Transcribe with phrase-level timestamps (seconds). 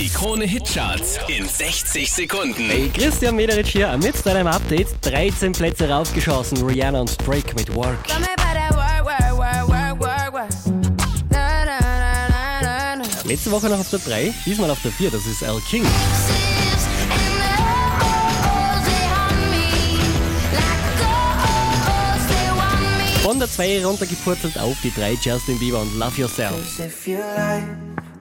[0.00, 2.70] Die Krone Hitcharts in 60 Sekunden.
[2.70, 4.86] Hey, Christian Mederich hier mit deinem Update.
[5.02, 6.64] 13 Plätze raufgeschossen.
[6.66, 7.98] Rihanna und Drake mit Work.
[13.24, 15.84] Letzte Woche noch auf der 3, diesmal auf der 4, das ist Al King.
[23.22, 26.80] Von der 2 runtergepurzelt auf die 3 Justin Bieber und Love Yourself.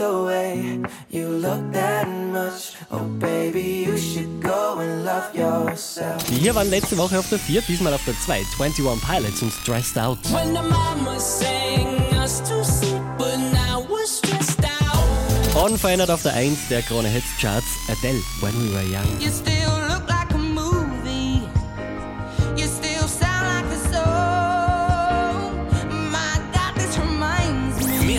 [0.00, 0.80] The way
[1.10, 6.24] you look that much, oh baby, you should go and love yourself.
[6.26, 8.40] Hier waren letzte Woche auf der 4, diesmal auf der 2.
[8.58, 10.18] 21 Pilots und Stressed Out.
[10.32, 15.70] When the mama sang us to sleep, but now we're stressed out.
[15.70, 19.20] Unverändert auf der 1 der Krone Hits Charts Adele, When We Were Young.